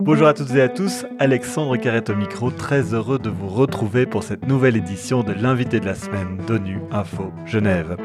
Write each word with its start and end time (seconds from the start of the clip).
Bonjour 0.00 0.26
à 0.26 0.34
toutes 0.34 0.50
et 0.54 0.60
à 0.60 0.68
tous, 0.68 1.06
Alexandre 1.18 1.76
Carrette 1.76 2.10
au 2.10 2.14
micro, 2.14 2.50
très 2.50 2.92
heureux 2.92 3.18
de 3.18 3.30
vous 3.30 3.48
retrouver 3.48 4.04
pour 4.04 4.22
cette 4.22 4.46
nouvelle 4.46 4.76
édition 4.76 5.22
de 5.22 5.32
l'invité 5.32 5.80
de 5.80 5.86
la 5.86 5.94
semaine 5.94 6.38
d'ONU 6.46 6.80
Info 6.90 7.32
Genève. 7.46 7.96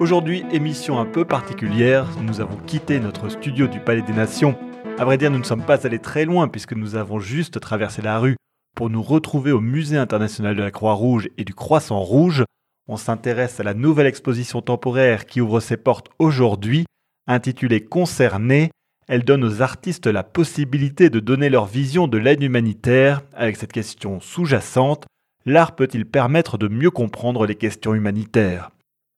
Aujourd'hui, 0.00 0.44
émission 0.50 0.98
un 0.98 1.04
peu 1.04 1.24
particulière, 1.24 2.06
nous 2.22 2.40
avons 2.40 2.56
quitté 2.66 3.00
notre 3.00 3.28
studio 3.28 3.66
du 3.66 3.80
Palais 3.80 4.02
des 4.02 4.12
Nations. 4.12 4.56
À 4.98 5.04
vrai 5.04 5.18
dire, 5.18 5.30
nous 5.30 5.38
ne 5.38 5.44
sommes 5.44 5.64
pas 5.64 5.86
allés 5.86 5.98
très 5.98 6.24
loin 6.24 6.48
puisque 6.48 6.74
nous 6.74 6.96
avons 6.96 7.18
juste 7.18 7.60
traversé 7.60 8.02
la 8.02 8.18
rue 8.18 8.36
pour 8.74 8.90
nous 8.90 9.02
retrouver 9.02 9.52
au 9.52 9.60
Musée 9.60 9.98
international 9.98 10.56
de 10.56 10.62
la 10.62 10.70
Croix-Rouge 10.70 11.28
et 11.38 11.44
du 11.44 11.54
Croissant 11.54 12.00
Rouge. 12.00 12.44
On 12.88 12.96
s'intéresse 12.96 13.60
à 13.60 13.62
la 13.62 13.74
nouvelle 13.74 14.06
exposition 14.06 14.62
temporaire 14.62 15.26
qui 15.26 15.40
ouvre 15.40 15.60
ses 15.60 15.76
portes 15.76 16.08
aujourd'hui, 16.18 16.86
intitulée 17.26 17.84
Concerné 17.84 18.70
elle 19.08 19.24
donne 19.24 19.44
aux 19.44 19.62
artistes 19.62 20.08
la 20.08 20.24
possibilité 20.24 21.10
de 21.10 21.20
donner 21.20 21.48
leur 21.48 21.66
vision 21.66 22.08
de 22.08 22.18
l'aide 22.18 22.42
humanitaire 22.42 23.22
avec 23.34 23.56
cette 23.56 23.72
question 23.72 24.20
sous-jacente, 24.20 25.06
l'art 25.44 25.76
peut-il 25.76 26.06
permettre 26.06 26.58
de 26.58 26.66
mieux 26.66 26.90
comprendre 26.90 27.46
les 27.46 27.54
questions 27.54 27.94
humanitaires? 27.94 28.70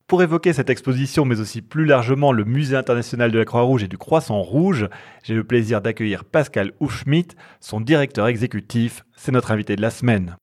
Pour 0.07 0.23
évoquer 0.23 0.53
cette 0.53 0.71
exposition, 0.71 1.25
mais 1.25 1.41
aussi 1.41 1.61
plus 1.63 1.85
largement 1.85 2.33
le 2.33 2.45
Musée 2.45 2.77
international 2.77 3.31
de 3.31 3.39
la 3.39 3.45
Croix-Rouge 3.45 3.85
et 3.85 3.89
du 3.89 3.99
Croissant 3.99 4.41
Rouge, 4.41 4.89
j'ai 5.23 5.35
le 5.35 5.45
plaisir 5.45 5.81
d'accueillir 5.81 6.25
Pascal 6.25 6.73
Houchschmidt, 6.81 7.35
son 7.61 7.81
directeur 7.81 8.27
exécutif. 8.27 9.05
C'est 9.17 9.33
notre 9.33 9.53
invité 9.53 9.77
de 9.77 9.83
la 9.83 9.91
semaine. 9.91 10.37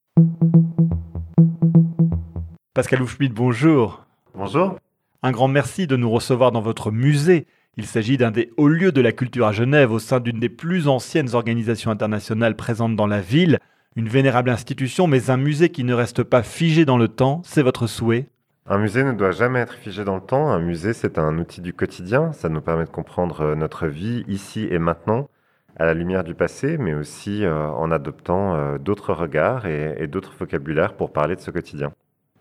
Pascal 2.76 3.02
Houchschmidt, 3.02 3.34
bonjour. 3.34 4.06
Bonjour. 4.36 4.78
Un 5.26 5.32
grand 5.32 5.48
merci 5.48 5.88
de 5.88 5.96
nous 5.96 6.12
recevoir 6.12 6.52
dans 6.52 6.62
votre 6.62 6.92
musée. 6.92 7.48
Il 7.78 7.88
s'agit 7.88 8.16
d'un 8.16 8.30
des 8.30 8.52
hauts 8.58 8.68
lieux 8.68 8.92
de 8.92 9.02
la 9.02 9.12
culture 9.12 9.48
à 9.48 9.52
Genève 9.52 9.92
au 9.92 9.98
sein 9.98 10.20
d'une 10.20 10.40
des 10.40 10.50
plus 10.50 10.88
anciennes 10.88 11.34
organisations 11.34 11.90
internationales 11.90 12.56
présentes 12.56 12.96
dans 12.96 13.08
la 13.08 13.22
ville. 13.22 13.58
Une 13.96 14.08
vénérable 14.08 14.52
institution, 14.52 15.08
mais 15.08 15.32
un 15.32 15.38
musée 15.38 15.70
qui 15.70 15.84
ne 15.84 15.96
reste 15.96 16.22
pas 16.22 16.44
figé 16.44 16.86
dans 16.86 17.00
le 17.00 17.08
temps, 17.08 17.42
c'est 17.44 17.64
votre 17.64 17.88
souhait? 17.88 18.28
Un 18.68 18.78
musée 18.78 19.04
ne 19.04 19.14
doit 19.14 19.32
jamais 19.32 19.62
être 19.62 19.74
figé 19.74 20.04
dans 20.04 20.14
le 20.14 20.22
temps. 20.22 20.52
Un 20.52 20.60
musée, 20.60 20.94
c'est 20.94 21.18
un 21.18 21.40
outil 21.40 21.62
du 21.62 21.74
quotidien. 21.74 22.32
Ça 22.32 22.48
nous 22.48 22.62
permet 22.62 22.86
de 22.86 22.92
comprendre 22.92 23.42
euh, 23.42 23.56
notre 23.56 23.88
vie 23.88 24.26
ici 24.28 24.68
et 24.70 24.78
maintenant, 24.78 25.28
à 25.76 25.86
la 25.86 25.96
lumière 25.96 26.24
du 26.24 26.36
passé, 26.36 26.78
mais 26.78 26.94
aussi 26.94 27.44
euh, 27.44 27.68
en 27.70 27.90
adoptant 27.90 28.54
euh, 28.54 28.78
d'autres 28.78 29.14
regards 29.14 29.66
et, 29.66 29.96
et 29.98 30.06
d'autres 30.06 30.36
vocabulaires 30.38 30.94
pour 30.94 31.12
parler 31.12 31.36
de 31.36 31.42
ce 31.42 31.50
quotidien. 31.50 31.94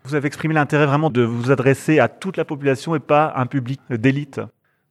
Vous 0.05 0.15
avez 0.15 0.27
exprimé 0.27 0.55
l'intérêt 0.55 0.87
vraiment 0.87 1.11
de 1.11 1.23
vous 1.23 1.51
adresser 1.51 1.99
à 1.99 2.09
toute 2.09 2.37
la 2.37 2.45
population 2.45 2.95
et 2.95 3.01
pas 3.01 3.27
à 3.27 3.41
un 3.41 3.47
public 3.47 3.81
d'élite 3.91 4.41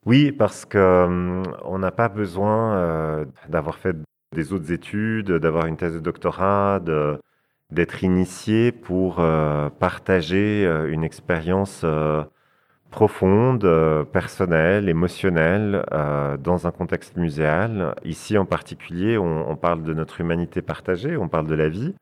oui, 0.06 0.32
parce 0.32 0.66
qu'on 0.66 0.78
euh, 0.78 1.78
n'a 1.78 1.90
pas 1.90 2.08
besoin 2.10 2.76
euh, 2.76 3.24
d'avoir 3.48 3.78
fait 3.78 3.96
des 4.34 4.52
autres 4.52 4.70
études, 4.70 5.32
d'avoir 5.32 5.66
une 5.66 5.78
thèse 5.78 5.94
de 5.94 6.00
doctorat, 6.00 6.80
d'être 7.70 8.04
initié 8.04 8.70
pour 8.70 9.20
euh, 9.20 9.70
partager 9.70 10.64
une 10.88 11.04
expérience 11.04 11.86
profonde, 12.90 14.06
personnelle, 14.12 14.88
émotionnelle, 14.88 15.84
dans 16.40 16.66
un 16.66 16.70
contexte 16.70 17.16
muséal. 17.16 17.94
Ici 18.04 18.36
en 18.36 18.44
particulier, 18.44 19.16
on, 19.16 19.56
parle 19.56 19.84
de 19.84 19.94
notre 19.94 20.20
humanité 20.20 20.62
partagée, 20.62 21.16
on 21.16 21.28
parle 21.28 21.46
de 21.46 21.54
la 21.54 21.68
vie, 21.68 21.94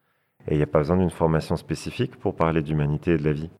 et 0.48 0.54
il 0.54 0.56
n'y 0.56 0.62
a 0.62 0.66
pas 0.66 0.78
besoin 0.78 0.96
d'une 0.96 1.10
formation 1.10 1.56
spécifique 1.56 2.16
pour 2.16 2.34
parler 2.34 2.62
d'humanité 2.62 3.12
et 3.12 3.18
de 3.18 3.24
la 3.24 3.32
vie. 3.32 3.50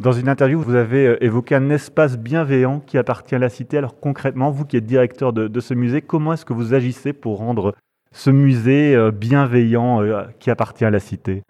Dans 0.00 0.12
une 0.12 0.28
interview, 0.28 0.60
vous 0.60 0.74
avez 0.74 1.06
euh, 1.06 1.24
évoqué 1.24 1.54
un 1.54 1.70
espace 1.70 2.18
bienveillant 2.18 2.80
qui 2.80 2.98
appartient 2.98 3.34
à 3.34 3.38
la 3.38 3.48
cité. 3.48 3.78
Alors 3.78 3.98
concrètement, 3.98 4.50
vous 4.50 4.66
qui 4.66 4.76
êtes 4.76 4.84
directeur 4.84 5.32
de, 5.32 5.60
ce 5.60 5.72
musée, 5.72 6.02
comment 6.02 6.34
est-ce 6.34 6.44
que 6.44 6.52
vous 6.52 6.74
agissez 6.74 7.14
pour 7.14 7.38
rendre 7.38 7.74
ce 8.12 8.30
musée 8.30 8.94
euh, 8.94 9.10
bienveillant 9.10 10.02
euh, 10.02 10.24
qui 10.38 10.50
appartient 10.50 10.84
à 10.84 10.90
la 10.90 11.00
cité? 11.00 11.42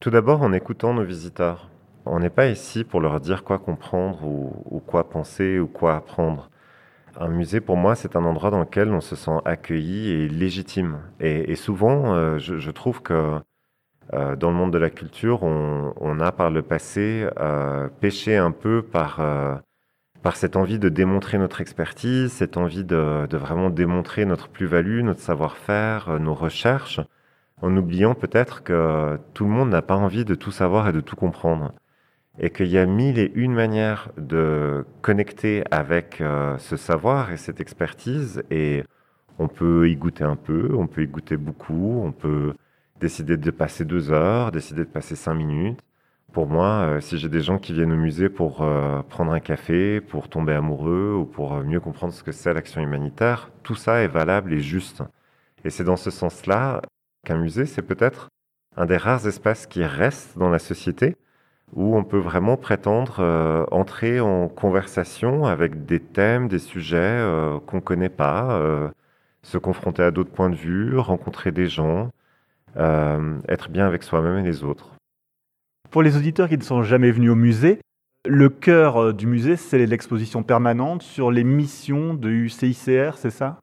Tout 0.00 0.10
d'abord 0.10 0.42
en 0.42 0.52
écoutant 0.52 0.94
nos 0.94 1.02
visiteurs. 1.02 1.68
On 2.04 2.20
n'est 2.20 2.30
pas 2.30 2.46
ici 2.46 2.84
pour 2.84 3.00
leur 3.00 3.18
dire 3.18 3.42
quoi 3.42 3.58
comprendre 3.58 4.24
ou, 4.24 4.80
quoi 4.86 5.08
penser 5.08 5.58
ou 5.58 5.66
quoi 5.66 5.96
apprendre. 5.96 6.48
Un 7.18 7.28
musée, 7.28 7.60
pour 7.60 7.76
moi, 7.76 7.94
c'est 7.94 8.14
un 8.16 8.24
endroit 8.24 8.50
dans 8.50 8.60
lequel 8.60 8.92
on 8.92 9.00
se 9.00 9.16
sent 9.16 9.38
accueilli 9.44 10.10
et 10.10 10.28
légitime. 10.28 11.00
Et, 11.20 11.54
souvent, 11.56 12.38
je, 12.38 12.70
trouve 12.70 13.00
que 13.02 13.40
euh, 14.14 14.36
dans 14.36 14.50
le 14.50 14.56
monde 14.56 14.72
de 14.72 14.78
la 14.78 14.90
culture, 14.90 15.42
on, 15.42 16.20
a 16.20 16.32
par 16.32 16.50
le 16.50 16.62
passé 16.62 17.28
euh, 17.38 17.88
péché 18.00 18.36
un 18.36 18.52
peu 18.52 18.82
par, 18.82 19.20
euh, 19.20 19.56
cette 20.34 20.56
envie 20.56 20.78
de 20.78 20.88
démontrer 20.88 21.38
notre 21.38 21.60
expertise, 21.60 22.32
cette 22.32 22.56
envie 22.56 22.84
de 22.84 23.36
vraiment 23.36 23.70
démontrer 23.70 24.24
notre 24.24 24.48
plus-value, 24.48 25.02
notre 25.02 25.20
savoir-faire, 25.20 26.18
nos 26.18 26.34
recherches, 26.34 27.00
en 27.62 27.76
oubliant 27.76 28.14
peut-être 28.14 28.64
que 28.64 29.18
tout 29.34 29.44
le 29.44 29.50
monde 29.50 29.70
n'a 29.70 29.82
pas 29.82 29.94
envie 29.94 30.24
de 30.24 30.34
tout 30.34 30.50
savoir 30.50 30.88
et 30.88 30.92
de 30.92 31.00
tout 31.00 31.16
comprendre. 31.16 31.72
Et 32.38 32.50
qu'il 32.50 32.68
y 32.68 32.78
a 32.78 32.86
mille 32.86 33.18
et 33.18 33.32
une 33.34 33.54
manières 33.54 34.10
de 34.18 34.84
connecter 35.00 35.64
avec 35.70 36.22
ce 36.58 36.76
savoir 36.76 37.32
et 37.32 37.38
cette 37.38 37.60
expertise. 37.60 38.42
Et 38.50 38.84
on 39.38 39.48
peut 39.48 39.88
y 39.88 39.96
goûter 39.96 40.24
un 40.24 40.36
peu, 40.36 40.70
on 40.76 40.86
peut 40.86 41.02
y 41.02 41.06
goûter 41.06 41.36
beaucoup, 41.36 42.02
on 42.04 42.12
peut 42.12 42.52
décider 43.00 43.36
de 43.36 43.50
passer 43.50 43.84
deux 43.84 44.10
heures, 44.12 44.52
décider 44.52 44.84
de 44.84 44.90
passer 44.90 45.16
cinq 45.16 45.34
minutes. 45.34 45.80
Pour 46.32 46.46
moi, 46.48 46.66
euh, 46.66 47.00
si 47.00 47.18
j'ai 47.18 47.28
des 47.28 47.40
gens 47.40 47.58
qui 47.58 47.72
viennent 47.72 47.92
au 47.92 47.96
musée 47.96 48.28
pour 48.28 48.62
euh, 48.62 49.00
prendre 49.08 49.32
un 49.32 49.40
café, 49.40 50.00
pour 50.00 50.28
tomber 50.28 50.52
amoureux 50.52 51.14
ou 51.14 51.24
pour 51.24 51.54
euh, 51.54 51.62
mieux 51.62 51.80
comprendre 51.80 52.12
ce 52.12 52.22
que 52.22 52.32
c'est 52.32 52.52
l'action 52.52 52.82
humanitaire, 52.82 53.50
tout 53.62 53.74
ça 53.74 54.02
est 54.02 54.08
valable 54.08 54.52
et 54.52 54.60
juste. 54.60 55.02
Et 55.64 55.70
c'est 55.70 55.84
dans 55.84 55.96
ce 55.96 56.10
sens-là 56.10 56.82
qu'un 57.24 57.38
musée, 57.38 57.64
c'est 57.64 57.82
peut-être 57.82 58.28
un 58.76 58.84
des 58.86 58.98
rares 58.98 59.26
espaces 59.26 59.66
qui 59.66 59.82
restent 59.84 60.36
dans 60.36 60.50
la 60.50 60.58
société 60.58 61.16
où 61.74 61.96
on 61.96 62.04
peut 62.04 62.18
vraiment 62.18 62.56
prétendre 62.56 63.66
entrer 63.70 64.20
en 64.20 64.48
conversation 64.48 65.44
avec 65.46 65.84
des 65.84 66.00
thèmes, 66.00 66.48
des 66.48 66.58
sujets 66.58 67.20
qu'on 67.66 67.76
ne 67.76 67.82
connaît 67.82 68.08
pas, 68.08 68.92
se 69.46 69.58
confronter 69.58 70.02
à 70.02 70.10
d'autres 70.10 70.32
points 70.32 70.50
de 70.50 70.56
vue, 70.56 70.98
rencontrer 70.98 71.52
des 71.52 71.68
gens, 71.68 72.10
euh, 72.76 73.38
être 73.48 73.70
bien 73.70 73.86
avec 73.86 74.02
soi-même 74.02 74.38
et 74.38 74.42
les 74.42 74.64
autres. 74.64 74.90
Pour 75.90 76.02
les 76.02 76.16
auditeurs 76.16 76.48
qui 76.48 76.58
ne 76.58 76.62
sont 76.62 76.82
jamais 76.82 77.12
venus 77.12 77.30
au 77.30 77.36
musée, 77.36 77.78
le 78.26 78.48
cœur 78.48 78.96
euh, 78.96 79.12
du 79.12 79.28
musée, 79.28 79.56
c'est 79.56 79.86
l'exposition 79.86 80.42
permanente 80.42 81.02
sur 81.02 81.30
les 81.30 81.44
missions 81.44 82.12
de 82.12 82.28
UCICR, 82.28 83.16
c'est 83.16 83.30
ça? 83.30 83.60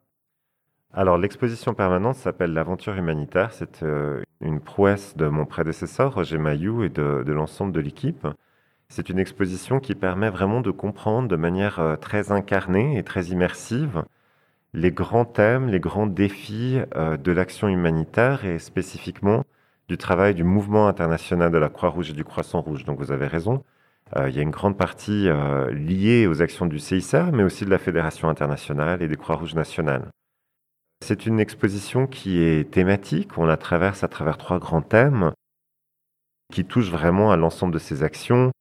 Alors 0.94 1.18
l'exposition 1.18 1.74
permanente 1.74 2.16
s'appelle 2.16 2.54
l'aventure 2.54 2.96
humanitaire. 2.96 3.52
C'est 3.52 3.84
euh, 3.84 4.22
une 4.44 4.60
prouesse 4.60 5.18
de 5.18 5.28
mon 5.28 5.46
prédécesseur, 5.46 6.14
Roger 6.14 6.38
Mailloux, 6.38 6.84
et 6.84 6.90
de, 6.90 7.24
l'ensemble 7.32 7.72
de 7.72 7.80
l'équipe. 7.80 8.28
C'est 8.90 9.10
une 9.10 9.20
exposition 9.20 9.80
qui 9.80 9.96
permet 9.96 10.30
vraiment 10.30 10.62
de 10.62 10.72
comprendre 10.72 11.28
de 11.28 11.36
manière 11.36 11.98
très 12.00 12.32
incarnée 12.32 12.98
et 12.98 13.04
très 13.04 13.26
immersive 13.28 14.04
les 14.74 14.92
grands 14.92 15.26
thèmes, 15.26 15.70
les 15.70 15.80
grands 15.80 16.08
défis 16.08 16.80
euh, 16.96 17.18
de 17.18 17.32
l'action 17.32 17.68
humanitaire 17.68 18.46
et 18.46 18.60
spécifiquement 18.60 19.44
du 19.88 19.98
travail 19.98 20.34
du 20.34 20.44
mouvement 20.44 20.88
international 20.88 21.52
de 21.52 21.58
la 21.58 21.70
Croix-Rouge 21.70 22.12
et 22.12 22.14
du 22.14 22.24
Croissant-Rouge. 22.24 22.86
Donc 22.86 23.00
vous 23.00 23.12
avez 23.12 23.28
raison, 23.28 23.64
euh, 24.18 24.30
il 24.30 24.36
y 24.36 24.40
a 24.40 24.42
une 24.42 24.50
grande 24.50 24.78
partie 24.78 25.28
euh, 25.30 25.72
liée 25.72 26.28
aux 26.28 26.42
actions 26.42 26.66
du 26.66 26.80
CICR, 26.80 27.32
mais 27.34 27.44
aussi 27.44 27.66
de 27.66 27.70
la 27.70 27.78
Fédération 27.78 28.30
internationale 28.30 29.02
et 29.02 29.08
des 29.08 29.18
Croix-Rouges 29.18 29.56
nationales. 29.56 30.10
C'est 31.04 31.26
une 31.26 31.42
exposition 31.42 32.08
qui 32.08 32.42
est 32.42 32.72
thématique, 32.72 33.38
on 33.38 33.46
la 33.46 33.58
traverse 33.58 34.06
à 34.06 34.08
travers 34.08 34.38
trois 34.38 34.58
grands 34.58 34.82
thèmes 34.82 35.34
qui 36.54 36.64
touchent 36.64 36.92
vraiment 36.92 37.30
à 37.30 37.36
l'ensemble 37.36 37.74
de 37.74 37.80
ces 37.80 38.04
actions, 38.04 38.54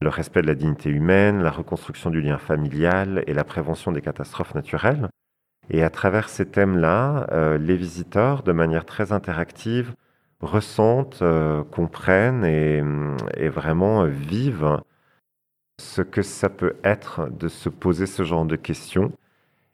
le 0.00 0.08
respect 0.08 0.42
de 0.42 0.48
la 0.48 0.56
dignité 0.56 0.90
humaine, 0.90 1.44
la 1.44 1.52
reconstruction 1.52 2.10
du 2.10 2.20
lien 2.20 2.38
familial 2.38 3.22
et 3.28 3.34
la 3.34 3.44
prévention 3.44 3.92
des 3.92 4.02
catastrophes 4.02 4.56
naturelles. 4.56 5.10
Et 5.70 5.84
à 5.84 5.88
travers 5.88 6.28
ces 6.28 6.46
thèmes-là, 6.46 7.28
euh, 7.30 7.56
les 7.56 7.76
visiteurs, 7.76 8.42
de 8.42 8.50
manière 8.50 8.84
très 8.84 9.12
interactive, 9.12 9.94
ressentent, 10.40 11.22
euh, 11.22 11.62
comprennent 11.62 12.44
et, 12.44 12.82
mm, 12.82 13.16
et, 13.36 13.48
vraiment 13.48 14.06
vivent 14.06 14.80
ce 15.78 16.02
que 16.02 16.22
ça 16.22 16.48
peut 16.48 16.74
être 16.82 17.30
de 17.30 17.46
se 17.46 17.68
poser 17.68 18.06
ce 18.06 18.24
genre 18.24 18.44
de 18.44 18.56
questions 18.56 19.12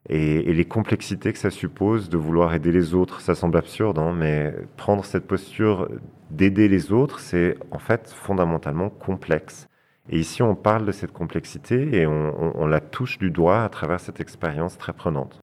et, 0.08 0.50
et 0.50 0.52
les 0.52 0.64
complexités 0.64 1.32
que 1.32 1.38
ça 1.38 1.50
suppose 1.50 2.08
de 2.08 2.16
vouloir 2.16 2.54
aider 2.54 2.72
les 2.72 2.94
autres. 2.94 3.20
Ça 3.20 3.34
semble 3.34 3.56
absurde, 3.56 3.98
hein, 3.98 4.12
mais 4.16 4.54
prendre 4.76 5.04
cette 5.04 5.26
posture 5.26 5.88
d'aider 6.30 6.68
les 6.68 6.92
autres, 6.92 7.20
c'est 7.20 7.56
en 7.70 7.78
fait 7.78 8.10
fondamentalement 8.10 8.90
complexe. 8.90 9.68
Et 10.10 10.18
ici, 10.18 10.42
on 10.42 10.54
parle 10.54 10.84
de 10.84 10.92
cette 10.92 11.12
complexité 11.12 11.96
et 11.96 12.06
on, 12.06 12.34
on, 12.42 12.52
on 12.54 12.66
la 12.66 12.80
touche 12.80 13.18
du 13.18 13.30
doigt 13.30 13.62
à 13.62 13.68
travers 13.68 14.00
cette 14.00 14.20
expérience 14.20 14.76
très 14.76 14.92
prenante. 14.92 15.42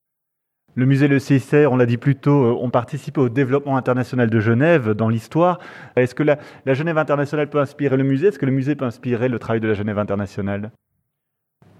Le 0.75 0.85
musée 0.85 1.07
Le 1.07 1.19
CICR, 1.19 1.71
on 1.71 1.77
l'a 1.77 1.85
dit 1.85 1.97
plus 1.97 2.15
tôt, 2.15 2.44
euh, 2.45 2.63
ont 2.63 2.69
participé 2.69 3.19
au 3.19 3.29
développement 3.29 3.75
international 3.75 4.29
de 4.29 4.39
Genève 4.39 4.91
dans 4.91 5.09
l'histoire. 5.09 5.59
Est-ce 5.95 6.15
que 6.15 6.23
la, 6.23 6.38
Genève 6.67 6.97
internationale 6.97 7.50
peut 7.50 7.59
inspirer 7.59 7.97
le 7.97 8.03
musée? 8.03 8.27
Est-ce 8.27 8.39
que 8.39 8.45
le 8.45 8.51
musée 8.51 8.75
peut 8.75 8.85
inspirer 8.85 9.29
le 9.29 9.39
travail 9.39 9.59
de 9.59 9.67
la 9.67 9.73
Genève 9.73 10.00
internationale? 10.00 10.71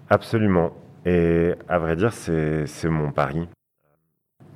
Absolument. 0.08 0.72
Et 1.06 1.54
à 1.68 1.78
vrai 1.78 1.96
dire, 1.96 2.12
c'est 2.12 2.66
mon 2.88 3.10
pari. 3.10 3.48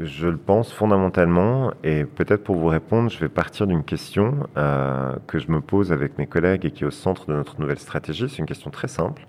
Je 0.01 0.27
le 0.27 0.37
pense 0.37 0.73
fondamentalement, 0.73 1.73
et 1.85 2.05
peut-être 2.05 2.43
pour 2.43 2.57
vous 2.57 2.67
répondre, 2.67 3.09
je 3.11 3.21
vais 3.21 3.29
partir 3.29 3.69
d'une 3.69 3.85
question 3.85 4.49
euh, 4.57 5.15
que 5.29 5.39
je 5.39 5.53
me 5.53 5.61
pose 5.61 5.93
avec 5.93 6.19
mes 6.19 6.27
collègues 6.27 6.65
et 6.65 6.73
qui 6.73 6.83
est 6.83 6.87
au 6.87 6.91
centre 6.91 7.27
de 7.27 7.33
notre 7.33 7.61
nouvelle 7.61 7.79
stratégie. 7.79 8.29
C'est 8.29 8.39
une 8.39 8.47
question 8.47 8.71
très 8.71 8.89
simple 8.89 9.27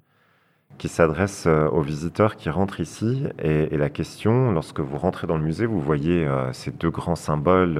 qui 0.79 0.87
s'adresse 0.87 1.45
euh, 1.45 1.67
aux 1.69 1.81
visiteurs 1.81 2.35
qui 2.35 2.49
rentrent 2.49 2.79
ici. 2.79 3.25
Et, 3.37 3.77
la 3.77 3.89
question, 3.89 4.51
lorsque 4.51 4.79
vous 4.79 4.97
rentrez 4.97 5.27
dans 5.27 5.37
le 5.37 5.43
musée, 5.43 5.67
vous 5.67 5.79
voyez 5.79 6.25
euh, 6.25 6.51
ces 6.51 6.71
deux 6.71 6.89
grands 6.89 7.15
symboles 7.15 7.79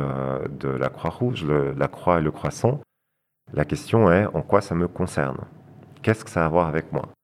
de 0.60 0.70
la 0.70 0.90
Croix-Rouge, 0.90 1.44
la 1.46 1.88
croix 1.88 2.20
et 2.20 2.24
le 2.24 2.32
croissant. 2.32 2.82
La 3.54 3.66
question 3.66 4.12
est, 4.12 4.28
en 4.28 4.44
quoi 4.44 4.62
ça 4.62 4.76
me 4.76 4.88
concerne? 4.88 5.40
Qu'est-ce 6.04 6.24
que 6.24 6.30
ça 6.30 6.44
a 6.44 6.46
à 6.46 6.50
voir 6.50 6.68
avec 6.68 6.94
moi? 6.94 7.15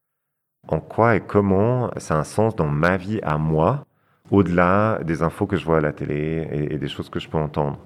En 0.71 0.79
quoi 0.79 1.17
et 1.17 1.19
comment 1.19 1.91
ça 1.97 2.15
a 2.15 2.19
un 2.19 2.23
sens 2.23 2.55
dans 2.55 2.67
ma 2.67 2.95
vie 2.95 3.19
à 3.23 3.37
moi 3.37 3.85
au-delà 4.31 4.99
des 5.03 5.21
infos 5.21 5.45
que 5.45 5.57
je 5.57 5.65
vois 5.65 5.77
à 5.77 5.81
la 5.81 5.91
télé 5.91 6.47
et, 6.71 6.77
des 6.77 6.87
choses 6.87 7.09
que 7.09 7.19
je 7.19 7.27
peux 7.27 7.37
entendre. 7.37 7.77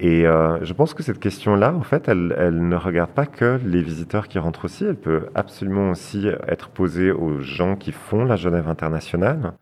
Et 0.00 0.26
euh, 0.26 0.62
je 0.64 0.72
pense 0.72 0.92
que 0.92 1.04
cette 1.04 1.20
question-là, 1.20 1.72
en 1.72 1.82
fait, 1.82 2.08
elle, 2.08 2.34
elle, 2.36 2.68
ne 2.68 2.74
regarde 2.74 3.12
pas 3.12 3.26
que 3.26 3.60
les 3.64 3.80
visiteurs 3.80 4.26
qui 4.26 4.40
rentrent 4.40 4.64
aussi, 4.64 4.84
elle 4.84 4.96
peut 4.96 5.28
absolument 5.36 5.90
aussi 5.90 6.26
être 6.48 6.68
posée 6.68 7.12
aux 7.12 7.40
gens 7.40 7.76
qui 7.76 7.92
font 7.92 8.24
la 8.24 8.34
Genève 8.34 8.68
internationale, 8.68 9.52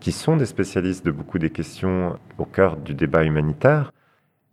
qui 0.00 0.10
sont 0.10 0.36
des 0.36 0.46
spécialistes 0.46 1.04
de 1.04 1.10
beaucoup 1.10 1.38
des 1.38 1.50
questions 1.50 2.18
au 2.38 2.46
cœur 2.46 2.78
du 2.78 2.94
débat 2.94 3.24
humanitaire, 3.24 3.92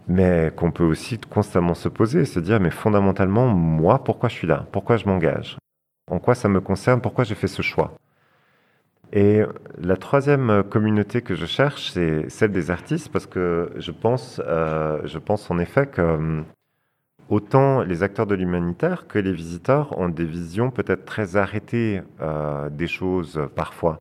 mais 0.10 0.52
qu'on 0.56 0.72
peut 0.72 0.84
aussi 0.84 1.18
constamment 1.18 1.76
se 1.76 1.88
poser 1.88 2.22
et 2.22 2.26
se 2.26 2.42
dire, 2.42 2.60
mais 2.60 2.72
fondamentalement, 2.72 3.48
moi, 3.48 4.04
pourquoi 4.04 4.28
je 4.28 4.36
suis 4.36 4.48
là? 4.48 4.68
Pourquoi 4.74 4.98
je 4.98 5.06
m'engage? 5.06 5.58
En 6.10 6.20
quoi 6.20 6.36
ça 6.36 6.50
me 6.50 6.62
concerne? 6.62 7.02
Pourquoi 7.02 7.24
j'ai 7.24 7.36
fait 7.36 7.48
ce 7.48 7.62
choix? 7.62 7.94
Et 9.14 9.44
la 9.78 9.96
troisième 9.96 10.64
communauté 10.64 11.22
que 11.22 11.36
je 11.36 11.46
cherche, 11.46 11.92
c'est 11.92 12.30
celle 12.30 12.52
des 12.52 12.72
artistes, 12.72 13.10
parce 13.12 13.28
que 13.28 13.72
je 13.78 13.92
pense, 13.92 14.42
euh, 14.46 15.02
je 15.06 15.20
pense 15.20 15.52
en 15.52 15.60
effet 15.60 15.86
que 15.86 16.02
euh, 16.02 16.42
autant 17.30 17.84
les 17.84 18.02
acteurs 18.02 18.26
de 18.26 18.34
l'humanitaire 18.34 19.08
que 19.08 19.20
les 19.20 19.32
visiteurs 19.32 19.98
ont 20.00 20.10
des 20.10 20.26
visions 20.26 20.72
peut-être 20.72 21.06
très 21.06 21.36
arrêtées 21.36 22.02
euh, 22.22 22.70
des 22.70 22.88
choses 22.88 23.40
parfois. 23.56 24.00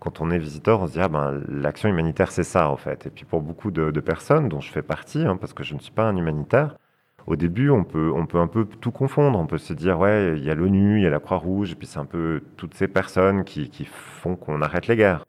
Quand 0.00 0.22
on 0.22 0.30
est 0.30 0.38
visiteur, 0.38 0.80
on 0.80 0.86
se 0.86 0.92
dit 0.92 1.00
ah 1.00 1.08
ben 1.08 1.42
l'action 1.48 1.90
humanitaire 1.90 2.32
c'est 2.32 2.42
ça 2.42 2.70
en 2.70 2.76
fait. 2.78 3.06
Et 3.06 3.10
puis 3.10 3.26
pour 3.26 3.42
beaucoup 3.42 3.70
de, 3.70 4.00
personnes, 4.00 4.48
dont 4.48 4.60
je 4.60 4.72
fais 4.72 4.82
partie, 4.82 5.26
hein, 5.26 5.36
parce 5.36 5.52
que 5.52 5.62
je 5.62 5.74
ne 5.74 5.78
suis 5.78 5.92
pas 5.92 6.04
un 6.04 6.16
humanitaire, 6.16 6.76
au 7.26 7.36
début, 7.36 7.70
on 7.70 7.84
peut, 7.84 8.12
on 8.14 8.26
peut 8.26 8.38
un 8.38 8.46
peu 8.46 8.66
tout 8.66 8.90
confondre. 8.90 9.38
On 9.38 9.46
peut 9.46 9.58
se 9.58 9.72
dire, 9.72 9.98
ouais, 9.98 10.34
il 10.36 10.44
y 10.44 10.50
a 10.50 10.54
l'ONU, 10.54 10.98
il 10.98 11.02
y 11.02 11.06
a 11.06 11.10
la 11.10 11.20
Croix-Rouge, 11.20 11.72
et 11.72 11.74
puis 11.74 11.86
c'est 11.86 11.98
un 11.98 12.04
peu 12.04 12.42
toutes 12.56 12.74
ces 12.74 12.88
personnes 12.88 13.44
qui, 13.44 13.70
qui 13.70 13.84
font 13.84 14.36
qu'on 14.36 14.60
arrête 14.62 14.86
les 14.86 14.96
guerres. 14.96 15.24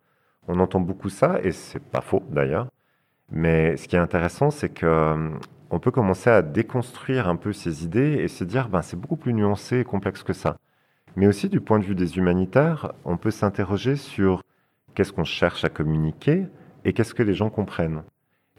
On 0.48 0.60
entend 0.60 0.80
beaucoup 0.80 1.10
ça, 1.10 1.40
et 1.44 1.52
c'est 1.52 1.84
pas 1.84 2.02
faux 2.02 2.24
d'ailleurs. 2.30 2.68
Mais 3.32 3.78
ce 3.78 3.88
qui 3.88 3.96
est 3.96 4.00
intéressant, 4.00 4.52
c'est 4.52 4.70
que 4.70 4.86
euh, 4.86 5.30
on 5.72 5.80
peut 5.80 5.92
commencer 5.92 6.30
à 6.30 6.42
déconstruire 6.42 7.28
un 7.28 7.36
peu 7.36 7.54
ces 7.54 7.84
idées 7.84 8.18
et 8.20 8.28
se 8.28 8.44
dire, 8.44 8.70
ben, 8.70 8.82
c'est 8.82 9.00
beaucoup 9.00 9.18
plus 9.18 9.34
nuancé 9.34 9.80
et 9.80 9.84
complexe 9.84 10.24
que 10.24 10.34
ça. 10.34 10.58
Mais 11.16 11.28
aussi, 11.28 11.50
du 11.50 11.62
point 11.62 11.80
de 11.80 11.86
vue 11.86 11.96
des 11.96 12.18
humanitaires, 12.18 12.92
on 13.06 13.18
peut 13.18 13.32
s'interroger 13.32 13.96
sur 13.96 14.44
qu'est-ce 14.94 15.14
qu'on 15.14 15.24
cherche 15.24 15.64
à 15.64 15.70
communiquer 15.70 16.46
et 16.84 16.94
qu'est-ce 16.94 17.14
que 17.14 17.24
les 17.24 17.34
gens 17.34 17.50
comprennent. 17.50 18.04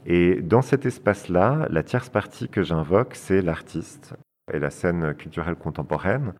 Et 0.08 0.40
dans 0.40 0.62
cet 0.62 0.86
espace-là, 0.86 1.66
la 1.68 1.82
tierce 1.82 2.08
partie 2.08 2.48
que 2.48 2.62
j'invoque, 2.62 3.16
c'est 3.16 3.42
l'artiste 3.42 4.14
et 4.52 4.60
la 4.60 4.70
scène 4.70 5.14
culturelle 5.14 5.56
contemporaine, 5.56 6.32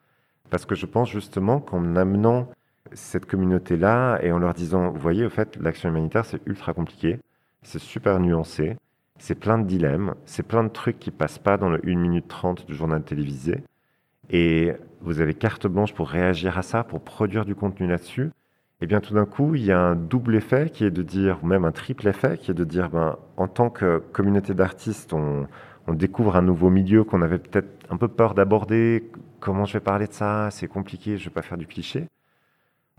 parce 0.51 0.65
que 0.65 0.77
je 0.77 0.87
pense 0.87 1.11
justement 1.11 1.59
qu'en 1.59 1.97
amenant 1.97 2.49
cette 2.93 3.27
communauté-là 3.27 4.21
et 4.23 4.31
en 4.31 4.39
leur 4.39 4.55
disant, 4.55 4.91
vous 4.91 5.01
voyez, 5.01 5.27
au 5.27 5.31
fait, 5.31 5.57
l'action 5.57 5.89
humanitaire, 5.89 6.25
c'est 6.25 6.41
ultra 6.47 6.75
compliqué, 6.75 7.19
c'est 7.63 7.81
super 7.81 8.21
nuancé, 8.21 8.77
c'est 9.19 9.35
plein 9.35 9.59
de 9.59 9.67
dilemmes, 9.67 10.15
c'est 10.27 10.47
plein 10.47 10.63
de 10.63 10.69
trucs 10.69 11.01
qui 11.01 11.11
passent 11.11 11.41
pas 11.41 11.57
dans 11.57 11.69
le 11.69 11.81
1 11.85 11.97
minute 11.97 12.29
30 12.29 12.67
du 12.67 12.75
journal 12.77 13.03
télévisé, 13.03 13.65
et 14.31 14.75
vous 15.01 15.21
avez 15.21 15.35
carte 15.35 15.67
blanche 15.67 15.93
pour 15.93 16.09
réagir 16.09 16.57
à 16.57 16.63
ça, 16.63 16.85
pour 16.85 17.01
produire 17.01 17.45
du 17.45 17.57
contenu 17.57 17.89
là-dessus, 17.89 18.31
et 18.79 18.85
eh 18.85 18.87
bien 18.87 19.01
tout 19.01 19.15
d'un 19.15 19.25
coup, 19.25 19.55
il 19.55 19.65
y 19.65 19.73
a 19.73 19.81
un 19.81 19.97
double 19.97 20.35
effet 20.35 20.69
qui 20.69 20.85
est 20.85 20.91
de 20.91 21.03
dire, 21.03 21.39
ou 21.43 21.47
même 21.47 21.65
un 21.65 21.73
triple 21.73 22.09
effet 22.09 22.37
qui 22.37 22.51
est 22.51 22.55
de 22.55 22.65
dire, 22.65 22.91
ben, 22.91 23.17
en 23.39 23.49
tant 23.49 23.71
que 23.71 24.03
communauté 24.13 24.53
d'artistes, 24.53 25.15
on, 25.15 25.47
découvre 25.89 26.37
un 26.37 26.43
nouveau 26.43 26.69
milieu 26.69 27.03
qu'on 27.03 27.23
avait 27.23 27.39
peut-être 27.39 27.87
un 27.89 27.97
peu 27.97 28.09
peur 28.09 28.35
d'aborder. 28.35 29.11
Comment 29.41 29.65
je 29.65 29.73
vais 29.75 29.81
parler 29.81 30.07
de 30.07 30.13
ça? 30.13 30.51
C'est 30.51 30.69
compliqué, 30.69 31.17
je 31.17 31.23
ne 31.23 31.31
vais 31.31 31.35
pas 31.35 31.41
faire 31.41 31.57
du 31.57 31.67
cliché. 31.67 32.09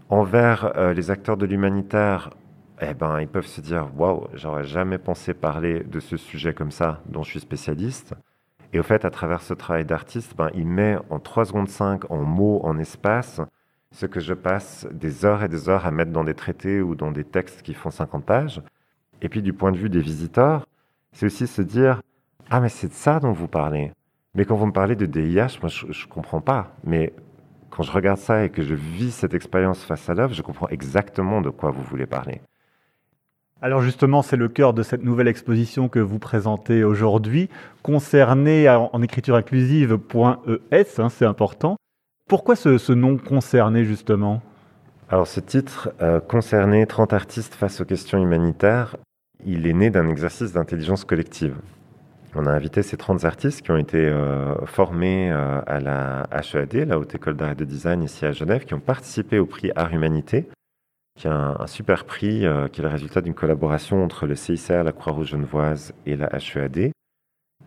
Envers 0.09 0.75
euh, 0.77 0.93
les 0.93 1.11
acteurs 1.11 1.37
de 1.37 1.45
l'humanitaire, 1.45 2.31
eh 2.81 2.95
ben, 2.95 3.19
ils 3.21 3.27
peuvent 3.27 3.45
se 3.45 3.61
dire, 3.61 3.87
waouh, 3.95 4.29
j'aurais 4.33 4.63
jamais 4.63 4.97
pensé 4.97 5.35
parler 5.35 5.83
de 5.83 5.99
ce 5.99 6.17
sujet 6.17 6.55
comme 6.55 6.71
ça, 6.71 7.03
dont 7.05 7.21
je 7.21 7.29
suis 7.29 7.39
spécialiste. 7.39 8.15
Et 8.73 8.79
au 8.79 8.83
fait, 8.83 9.05
à 9.05 9.11
travers 9.11 9.43
ce 9.43 9.53
travail 9.53 9.85
d'artiste, 9.85 10.35
ben, 10.35 10.49
il 10.55 10.65
met 10.65 10.97
en 11.11 11.19
3 11.19 11.45
secondes 11.45 11.69
5, 11.69 12.09
en 12.09 12.23
mots, 12.23 12.61
en 12.63 12.79
espace, 12.79 13.41
ce 13.91 14.05
que 14.05 14.19
je 14.19 14.33
passe 14.33 14.87
des 14.91 15.25
heures 15.25 15.43
et 15.43 15.49
des 15.49 15.69
heures 15.69 15.85
à 15.85 15.91
mettre 15.91 16.11
dans 16.11 16.23
des 16.23 16.33
traités 16.33 16.81
ou 16.81 16.95
dans 16.95 17.11
des 17.11 17.23
textes 17.23 17.61
qui 17.61 17.73
font 17.73 17.89
50 17.89 18.25
pages. 18.25 18.61
Et 19.21 19.29
puis 19.29 19.41
du 19.41 19.53
point 19.53 19.71
de 19.71 19.77
vue 19.77 19.89
des 19.89 20.01
visiteurs, 20.01 20.67
c'est 21.11 21.25
aussi 21.25 21.47
se 21.47 21.61
dire 21.61 22.01
Ah, 22.49 22.59
mais 22.59 22.69
c'est 22.69 22.89
de 22.89 22.93
ça 22.93 23.19
dont 23.19 23.31
vous 23.31 23.47
parlez. 23.47 23.91
Mais 24.35 24.45
quand 24.45 24.55
vous 24.55 24.67
me 24.67 24.71
parlez 24.71 24.95
de 24.95 25.05
DIH, 25.05 25.59
moi 25.61 25.69
je 25.69 25.87
ne 25.87 26.09
comprends 26.09 26.41
pas. 26.41 26.75
Mais 26.83 27.13
quand 27.69 27.83
je 27.83 27.91
regarde 27.91 28.19
ça 28.19 28.43
et 28.43 28.49
que 28.49 28.61
je 28.61 28.75
vis 28.75 29.11
cette 29.11 29.33
expérience 29.33 29.83
face 29.83 30.09
à 30.09 30.13
l'œuvre, 30.13 30.33
je 30.33 30.41
comprends 30.41 30.67
exactement 30.69 31.41
de 31.41 31.49
quoi 31.49 31.71
vous 31.71 31.83
voulez 31.83 32.05
parler. 32.05 32.41
Alors 33.59 33.81
justement, 33.81 34.21
c'est 34.21 34.37
le 34.37 34.49
cœur 34.49 34.73
de 34.73 34.83
cette 34.83 35.03
nouvelle 35.03 35.27
exposition 35.27 35.89
que 35.89 35.97
vous 35.97 36.19
présentez 36.19 36.83
aujourd'hui, 36.83 37.49
concernée 37.81 38.69
en 38.69 39.01
écriture 39.01 39.35
inclusive 39.35 39.97
.es, 40.71 40.99
hein, 40.99 41.09
c'est 41.09 41.25
important. 41.25 41.77
Pourquoi 42.27 42.57
ce, 42.57 42.91
nom 42.91 43.17
concerné 43.17 43.85
justement? 43.85 44.41
Alors 45.07 45.27
ce 45.27 45.39
titre, 45.39 45.91
euh, 46.01 46.19
concerné 46.19 46.85
30 46.85 47.13
artistes 47.13 47.55
face 47.55 47.79
aux 47.79 47.85
questions 47.85 48.21
humanitaires, 48.21 48.97
il 49.45 49.65
est 49.65 49.71
né 49.71 49.89
d'un 49.89 50.09
exercice 50.09 50.51
d'intelligence 50.51 51.05
collective. 51.05 51.55
On 52.35 52.45
a 52.45 52.51
invité 52.51 52.83
ces 52.83 52.97
30 52.97 53.23
artistes 53.23 53.61
qui 53.61 53.71
ont 53.71 53.77
été 53.77 54.05
euh, 54.05 54.53
formés 54.65 55.31
euh, 55.31 55.61
à 55.67 55.79
la 55.79 56.27
HEAD, 56.33 56.89
la 56.89 56.99
Haute 56.99 57.15
École 57.15 57.37
d'Art 57.37 57.51
et 57.51 57.55
de 57.55 57.63
Design 57.63 58.03
ici 58.03 58.25
à 58.25 58.33
Genève, 58.33 58.65
qui 58.65 58.73
ont 58.73 58.81
participé 58.81 59.39
au 59.39 59.45
prix 59.45 59.71
Art 59.77 59.93
Humanité, 59.93 60.49
qui 61.17 61.27
est 61.27 61.31
un, 61.31 61.55
un 61.57 61.67
super 61.67 62.03
prix 62.03 62.45
qui 62.73 62.81
est 62.81 62.83
le 62.83 62.89
résultat 62.89 63.21
d'une 63.21 63.35
collaboration 63.35 64.03
entre 64.03 64.27
le 64.27 64.35
CICR, 64.35 64.83
la 64.83 64.91
Croix-Rouge 64.91 65.29
genevoise 65.29 65.93
et 66.05 66.17
la 66.17 66.29
HEAD 66.35 66.91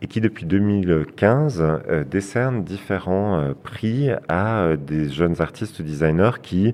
et 0.01 0.07
qui 0.07 0.19
depuis 0.19 0.45
2015 0.45 1.61
euh, 1.61 2.03
décerne 2.03 2.63
différents 2.63 3.39
euh, 3.39 3.53
prix 3.53 4.09
à 4.27 4.63
euh, 4.63 4.77
des 4.77 5.09
jeunes 5.09 5.41
artistes 5.41 5.81
designers 5.81 6.41
qui 6.41 6.73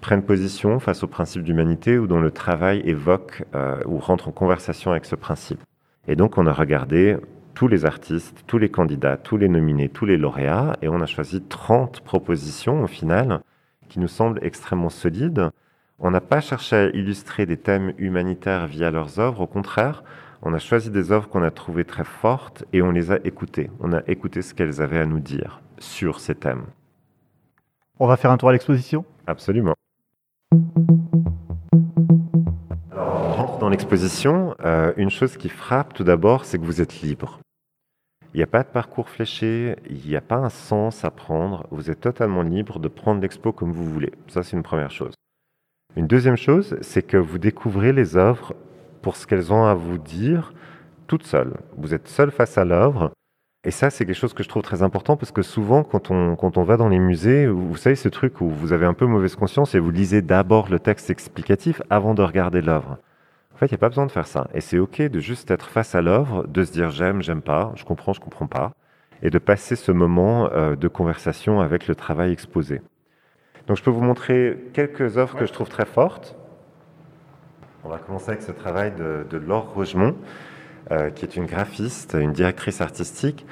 prennent 0.00 0.22
position 0.22 0.78
face 0.78 1.02
au 1.02 1.08
principe 1.08 1.42
d'humanité 1.42 1.98
ou 1.98 2.06
dont 2.06 2.20
le 2.20 2.30
travail 2.30 2.82
évoque 2.84 3.42
ou 3.84 3.98
rentre 3.98 4.28
en 4.28 4.30
conversation 4.30 4.92
avec 4.92 5.06
ce 5.06 5.16
principe. 5.16 5.60
Et 6.06 6.14
donc 6.14 6.38
on 6.38 6.46
a 6.46 6.52
regardé 6.52 7.16
tous 7.54 7.66
les 7.66 7.84
artistes, 7.84 8.44
tous 8.46 8.58
les 8.58 8.68
candidats, 8.68 9.16
tous 9.16 9.36
les 9.36 9.48
nominés, 9.48 9.88
tous 9.88 10.06
les 10.06 10.16
lauréats, 10.16 10.76
et 10.82 10.88
on 10.88 11.00
a 11.00 11.06
choisi 11.06 11.42
30 11.42 12.02
propositions 12.02 12.84
au 12.84 12.86
final 12.86 13.40
qui 13.88 13.98
nous 13.98 14.06
semblent 14.06 14.38
extrêmement 14.42 14.88
solides. 14.88 15.50
On 15.98 16.12
n'a 16.12 16.20
pas 16.20 16.40
cherché 16.40 16.76
à 16.76 16.84
illustrer 16.90 17.44
des 17.44 17.56
thèmes 17.56 17.92
humanitaires 17.98 18.68
via 18.68 18.92
leurs 18.92 19.18
œuvres, 19.18 19.40
au 19.40 19.46
contraire, 19.48 20.04
on 20.42 20.54
a 20.54 20.58
choisi 20.58 20.90
des 20.90 21.10
œuvres 21.10 21.28
qu'on 21.28 21.42
a 21.42 21.50
trouvées 21.50 21.84
très 21.84 22.04
fortes 22.04 22.64
et 22.72 22.80
on 22.80 22.92
les 22.92 23.10
a 23.10 23.18
écoutées. 23.24 23.70
On 23.80 23.92
a 23.92 24.02
écouté 24.06 24.42
ce 24.42 24.54
qu'elles 24.54 24.80
avaient 24.80 25.00
à 25.00 25.06
nous 25.06 25.20
dire 25.20 25.60
sur 25.78 26.20
ces 26.20 26.34
thèmes. 26.34 26.64
On 27.98 28.06
va 28.06 28.16
faire 28.16 28.30
un 28.30 28.36
tour 28.36 28.50
à 28.50 28.52
l'exposition? 28.52 29.04
Absolument. 29.26 29.74
Alors, 32.92 33.22
on 33.24 33.32
rentre 33.32 33.58
dans 33.58 33.68
l'exposition. 33.68 34.54
Euh, 34.64 34.92
une 34.96 35.10
chose 35.10 35.36
qui 35.36 35.48
frappe 35.48 35.94
tout 35.94 36.04
d'abord, 36.04 36.44
c'est 36.44 36.58
que 36.58 36.64
vous 36.64 36.80
êtes 36.80 37.00
libre. 37.00 37.40
Il 38.32 38.36
n'y 38.36 38.44
a 38.44 38.46
pas 38.46 38.62
de 38.62 38.68
parcours 38.68 39.08
fléché, 39.08 39.74
il 39.90 40.06
n'y 40.06 40.14
a 40.14 40.20
pas 40.20 40.36
un 40.36 40.50
sens 40.50 41.04
à 41.04 41.10
prendre. 41.10 41.66
Vous 41.72 41.90
êtes 41.90 42.00
totalement 42.00 42.42
libre 42.42 42.78
de 42.78 42.86
prendre 42.86 43.20
l'expo 43.20 43.52
comme 43.52 43.72
vous 43.72 43.90
voulez. 43.90 44.12
Ça, 44.28 44.44
c'est 44.44 44.56
une 44.56 44.62
première 44.62 44.92
chose. 44.92 45.14
Une 45.96 46.06
deuxième 46.06 46.36
chose, 46.36 46.76
c'est 46.80 47.02
que 47.02 47.16
vous 47.16 47.38
découvrez 47.38 47.92
les 47.92 48.16
œuvres 48.16 48.54
pour 49.02 49.16
ce 49.16 49.26
qu'elles 49.26 49.52
ont 49.52 49.64
à 49.64 49.74
vous 49.74 49.98
dire 49.98 50.52
toutes 51.06 51.24
seules. 51.24 51.54
Vous 51.76 51.94
êtes 51.94 52.08
seul 52.08 52.30
face 52.30 52.58
à 52.58 52.64
l'œuvre. 52.64 53.10
Et 53.64 53.70
ça, 53.70 53.90
c'est 53.90 54.06
quelque 54.06 54.14
chose 54.14 54.34
que 54.34 54.42
je 54.42 54.48
trouve 54.48 54.62
très 54.62 54.82
important 54.82 55.16
parce 55.16 55.32
que 55.32 55.42
souvent, 55.42 55.82
quand 55.82 56.10
on, 56.10 56.36
quand 56.36 56.58
on 56.58 56.62
va 56.62 56.76
dans 56.76 56.88
les 56.88 56.98
musées, 56.98 57.46
vous 57.48 57.76
savez, 57.76 57.96
ce 57.96 58.08
truc 58.08 58.40
où 58.40 58.48
vous 58.48 58.72
avez 58.72 58.86
un 58.86 58.94
peu 58.94 59.06
mauvaise 59.06 59.34
conscience 59.34 59.74
et 59.74 59.80
vous 59.80 59.90
lisez 59.90 60.22
d'abord 60.22 60.68
le 60.70 60.78
texte 60.78 61.10
explicatif 61.10 61.82
avant 61.90 62.14
de 62.14 62.22
regarder 62.22 62.60
l'œuvre. 62.60 62.98
En 63.52 63.58
fait, 63.58 63.66
il 63.66 63.72
n'y 63.72 63.78
a 63.78 63.78
pas 63.78 63.88
besoin 63.88 64.06
de 64.06 64.12
faire 64.12 64.28
ça. 64.28 64.48
Et 64.54 64.60
c'est 64.60 64.78
OK 64.78 65.02
de 65.02 65.18
juste 65.18 65.50
être 65.50 65.68
face 65.68 65.96
à 65.96 66.00
l'œuvre, 66.00 66.46
de 66.46 66.62
se 66.62 66.70
dire 66.70 66.90
j'aime, 66.90 67.22
j'aime 67.22 67.42
pas, 67.42 67.72
je 67.74 67.84
comprends, 67.84 68.12
je 68.12 68.20
comprends 68.20 68.46
pas, 68.46 68.72
et 69.22 69.30
de 69.30 69.38
passer 69.38 69.74
ce 69.74 69.90
moment 69.90 70.48
euh, 70.52 70.76
de 70.76 70.86
conversation 70.86 71.60
avec 71.60 71.88
le 71.88 71.96
travail 71.96 72.30
exposé. 72.30 72.80
Donc 73.66 73.76
je 73.76 73.82
peux 73.82 73.90
vous 73.90 74.00
montrer 74.00 74.70
quelques 74.72 75.18
œuvres 75.18 75.36
que 75.36 75.44
je 75.44 75.52
trouve 75.52 75.68
très 75.68 75.86
fortes. 75.86 76.36
On 77.84 77.90
va 77.90 77.98
commencer 77.98 78.30
avec 78.30 78.42
ce 78.42 78.50
travail 78.50 78.92
de, 78.92 79.36
Laure 79.36 79.72
Rogemont, 79.72 80.16
euh, 80.90 81.10
qui 81.10 81.24
est 81.24 81.36
une 81.36 81.46
graphiste, 81.46 82.16
une 82.20 82.32
directrice 82.32 82.80
artistique. 82.80 83.46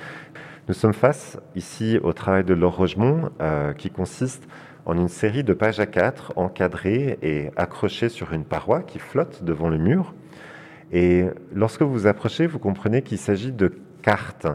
Nous 0.66 0.74
sommes 0.74 0.94
face 0.94 1.38
ici 1.54 2.00
au 2.02 2.12
travail 2.12 2.42
de 2.42 2.52
Laure 2.52 2.76
Rogemont, 2.76 3.30
euh, 3.40 3.72
qui 3.72 3.88
consiste 3.88 4.48
en 4.84 4.98
une 4.98 5.08
série 5.08 5.44
de 5.44 5.52
pages 5.52 5.78
à 5.78 5.86
quatre 5.86 6.32
encadrées 6.34 7.18
et 7.22 7.50
accrochées 7.56 8.08
sur 8.08 8.32
une 8.32 8.44
paroi 8.44 8.82
qui 8.82 8.98
flotte 8.98 9.44
devant 9.44 9.68
le 9.68 9.78
mur. 9.78 10.12
Et 10.90 11.26
lorsque 11.54 11.82
vous 11.82 11.92
vous 11.92 12.06
approchez, 12.08 12.48
vous 12.48 12.58
comprenez 12.58 13.02
qu'il 13.02 13.18
s'agit 13.18 13.52
de 13.52 13.78
cartes. 14.02 14.48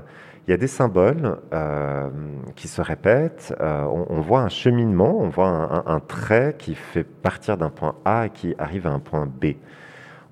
Il 0.51 0.55
y 0.55 0.55
a 0.55 0.57
des 0.57 0.67
symboles 0.67 1.37
euh, 1.53 2.09
qui 2.57 2.67
se 2.67 2.81
répètent. 2.81 3.55
Euh, 3.61 3.85
on, 3.85 4.19
voit 4.19 4.41
un 4.41 4.49
cheminement, 4.49 5.17
on 5.17 5.29
voit 5.29 5.47
un, 5.87 6.01
trait 6.01 6.55
qui 6.59 6.75
fait 6.75 7.05
partir 7.05 7.55
d'un 7.55 7.69
point 7.69 7.95
A 8.03 8.25
et 8.25 8.31
qui 8.31 8.53
arrive 8.57 8.85
à 8.85 8.89
un 8.89 8.99
point 8.99 9.25
B. 9.27 9.53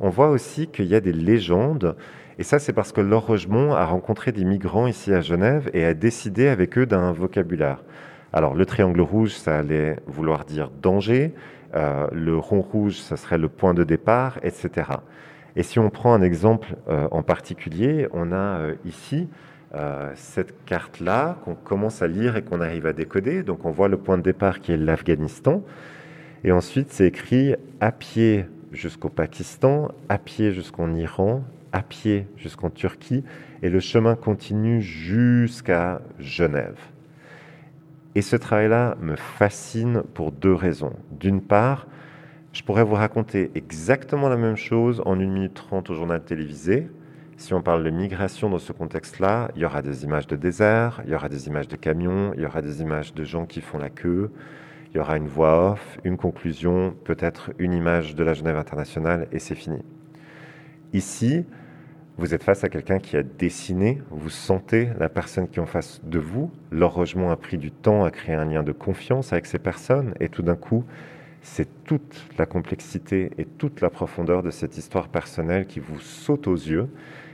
On 0.02 0.10
voit 0.10 0.28
aussi 0.28 0.68
qu'il 0.68 0.88
y 0.88 0.96
a 0.96 1.00
des 1.00 1.14
légendes. 1.14 1.96
Et 2.38 2.44
ça, 2.44 2.60
c'est 2.60 2.74
parce 2.74 2.92
que 2.92 3.00
Laure 3.00 3.28
Rogemont 3.28 3.74
a 3.74 3.86
rencontré 3.86 4.34
des 4.34 4.44
migrants 4.44 4.88
ici 4.88 5.14
à 5.14 5.22
Genève 5.22 5.70
et 5.74 5.86
a 5.86 5.94
décidé 5.94 6.50
avec 6.50 6.78
eux 6.78 6.86
d'un 6.86 7.14
vocabulaire. 7.14 7.82
Alors, 8.34 8.56
le 8.56 8.66
triangle 8.66 9.00
rouge, 9.00 9.32
ça 9.32 9.60
allait 9.60 10.02
vouloir 10.06 10.44
dire 10.44 10.70
danger. 10.82 11.34
Euh, 11.76 12.08
le 12.12 12.38
rond 12.38 12.60
rouge, 12.60 12.98
ça 12.98 13.16
serait 13.16 13.38
le 13.38 13.48
point 13.48 13.74
de 13.74 13.86
départ, 13.86 14.38
etc. 14.44 14.90
Et 15.56 15.64
si 15.64 15.80
on 15.80 15.90
prend 15.90 16.14
un 16.14 16.22
exemple 16.22 16.76
en 16.90 17.24
particulier, 17.24 18.10
on 18.12 18.34
a 18.34 18.60
ici 18.84 19.30
euh, 19.76 20.12
cette 20.16 20.66
carte-là 20.66 21.38
qu'on 21.46 21.54
commence 21.54 22.02
à 22.02 22.08
lire 22.08 22.36
et 22.36 22.42
qu'on 22.42 22.62
arrive 22.62 22.86
à 22.86 22.94
décoder. 22.94 23.44
Donc 23.44 23.66
on 23.66 23.72
voit 23.72 23.88
le 23.88 23.98
point 23.98 24.18
de 24.18 24.24
départ 24.24 24.62
qui 24.62 24.72
est 24.72 24.78
l'Afghanistan. 24.78 25.64
Et 26.44 26.52
ensuite, 26.52 26.92
c'est 26.92 27.06
écrit 27.06 27.56
à 27.80 27.92
pied 27.92 28.46
jusqu'au 28.72 29.10
Pakistan, 29.10 29.92
à 30.10 30.18
pied 30.18 30.54
jusqu'en 30.54 30.94
Iran, 30.96 31.44
à 31.72 31.82
pied 31.82 32.28
jusqu'en 32.38 32.70
Turquie, 32.70 33.24
et 33.62 33.70
le 33.70 33.80
chemin 33.80 34.16
continue 34.16 34.82
jusqu'à 34.82 36.02
Genève. 36.20 36.80
Et 38.16 38.22
ce 38.22 38.36
travail-là 38.36 38.98
me 39.02 39.16
fascine 39.16 40.02
pour 40.14 40.32
deux 40.32 40.54
raisons. 40.54 40.94
D'une 41.12 41.42
part, 41.42 41.88
je 42.54 42.64
pourrais 42.64 42.84
vous 42.84 42.96
raconter 42.96 43.52
exactement 43.54 44.30
la 44.30 44.38
même 44.38 44.56
chose 44.56 45.02
en 45.06 45.14
1 45.14 45.16
minute 45.18 45.54
30 45.54 45.92
au 45.92 45.94
journal 45.94 46.24
télévisé, 46.24 46.88
si 47.40 47.54
on 47.54 47.62
parle 47.62 47.86
de 47.86 47.90
migration 47.90 48.50
dans 48.50 48.60
ce 48.60 48.74
contexte-là, 48.74 49.50
il 49.56 49.62
y 49.62 49.66
aura 49.66 49.82
des 49.82 50.04
images 50.04 50.28
de 50.28 50.36
désert, 50.36 51.02
il 51.06 51.12
y 51.12 51.16
aura 51.16 51.30
des 51.30 51.48
images 51.48 51.70
de 51.70 51.78
camions, 51.78 52.34
il 52.36 52.42
y 52.42 52.46
aura 52.46 52.62
des 52.62 52.82
images 52.82 53.14
de 53.14 53.24
gens 53.24 53.46
qui 53.46 53.62
font 53.62 53.78
la 53.78 53.90
queue, 53.90 54.30
il 54.92 54.98
y 54.98 55.00
aura 55.00 55.16
une 55.16 55.30
voix 55.30 55.72
off, 55.72 56.00
une 56.04 56.18
conclusion, 56.18 56.94
peut-être 57.06 57.52
une 57.58 57.72
image 57.72 58.14
de 58.14 58.26
la 58.26 58.34
Genève 58.34 58.58
internationale 58.58 59.30
et 59.32 59.40
c'est 59.40 59.56
fini. 59.56 59.80
Ici, 60.92 61.46
vous 62.18 62.34
êtes 62.34 62.44
face 62.44 62.66
à 62.66 62.70
quelqu'un 62.70 63.00
qui 63.00 63.16
a 63.16 63.24
dessiné, 63.24 64.02
vous 64.12 64.30
sentez 64.30 64.90
la 65.00 65.08
personne 65.08 65.48
qui 65.48 65.60
est 65.60 65.62
en 65.62 65.66
face 65.66 66.02
de 66.04 66.20
vous, 66.20 66.52
l'enrogement 66.72 67.32
a 67.32 67.38
pris 67.38 67.58
du 67.58 67.72
temps 67.72 68.04
à 68.04 68.12
créer 68.12 68.36
un 68.36 68.46
lien 68.46 68.64
de 68.64 68.74
confiance 68.74 69.32
avec 69.32 69.46
ces 69.46 69.60
personnes 69.60 70.14
et 70.20 70.28
tout 70.28 70.42
d'un 70.42 70.58
coup, 70.58 70.84
c'est 71.42 71.86
toute 71.86 72.28
la 72.38 72.46
complexité 72.46 73.32
et 73.38 73.46
toute 73.46 73.80
la 73.80 73.90
profondeur 73.90 74.44
de 74.44 74.52
cette 74.52 74.78
histoire 74.78 75.08
personnelle 75.08 75.68
qui 75.68 75.80
vous 75.80 76.02
saute 76.02 76.46
aux 76.46 76.56
yeux 76.56 76.90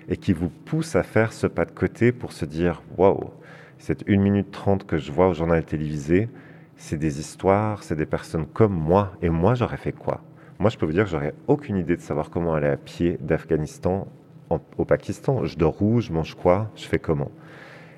et 0.09 0.17
qui 0.17 0.33
vous 0.33 0.49
pousse 0.49 0.95
à 0.95 1.03
faire 1.03 1.33
ce 1.33 1.47
pas 1.47 1.65
de 1.65 1.71
côté 1.71 2.11
pour 2.11 2.31
se 2.31 2.45
dire 2.45 2.81
waouh, 2.97 3.31
cette 3.77 4.07
1 4.09 4.17
minute 4.17 4.51
30 4.51 4.85
que 4.85 4.97
je 4.97 5.11
vois 5.11 5.27
au 5.27 5.33
journal 5.33 5.63
télévisé, 5.63 6.29
c'est 6.77 6.97
des 6.97 7.19
histoires, 7.19 7.83
c'est 7.83 7.95
des 7.95 8.05
personnes 8.05 8.45
comme 8.45 8.73
moi. 8.73 9.13
Et 9.21 9.29
moi, 9.29 9.53
j'aurais 9.53 9.77
fait 9.77 9.91
quoi? 9.91 10.21
Moi, 10.59 10.69
je 10.69 10.77
peux 10.77 10.85
vous 10.85 10.91
dire 10.93 11.05
que 11.05 11.09
j'aurais 11.09 11.33
aucune 11.47 11.77
idée 11.77 11.95
de 11.95 12.01
savoir 12.01 12.29
comment 12.29 12.53
aller 12.53 12.67
à 12.67 12.77
pied 12.77 13.17
d'Afghanistan 13.21 14.07
au 14.49 14.85
Pakistan. 14.85 15.43
Je 15.45 15.57
dors 15.57 15.81
où 15.81 15.99
Je 16.01 16.11
mange 16.11 16.35
quoi 16.35 16.71
Je 16.75 16.85
fais 16.85 16.99
comment? 16.99 17.31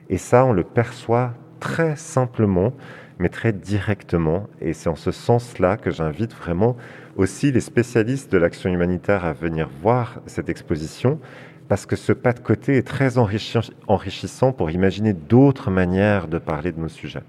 Et 0.09 0.17
ça, 0.17 0.45
on 0.45 0.53
le 0.53 0.63
perçoit 0.63 1.33
très 1.59 1.95
simplement, 1.95 2.73
mais 3.19 3.29
très 3.29 3.51
directement. 3.51 4.47
Et 4.61 4.73
c'est 4.73 4.89
en 4.89 4.95
ce 4.95 5.11
sens-là 5.11 5.77
que 5.77 5.91
j'invite 5.91 6.33
vraiment 6.33 6.77
aussi 7.15 7.51
les 7.51 7.61
spécialistes 7.61 8.31
de 8.31 8.37
l'action 8.37 8.69
humanitaire 8.69 9.25
à 9.25 9.33
venir 9.33 9.69
voir 9.81 10.21
cette 10.27 10.49
exposition 10.49 11.19
parce 11.67 11.85
que 11.85 11.95
ce 11.95 12.13
pas 12.13 12.33
de 12.33 12.39
côté 12.39 12.77
est 12.77 12.87
très 12.87 13.17
enrichissant 13.17 14.51
pour 14.51 14.71
imaginer 14.71 15.13
d'autres 15.13 15.69
manières 15.71 16.27
de 16.27 16.37
parler 16.37 16.71
de 16.71 16.79
nos 16.79 16.87
sujets. 16.87 17.23